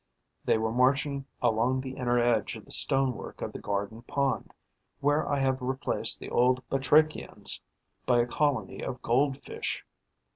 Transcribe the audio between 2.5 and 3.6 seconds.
of the stone work of the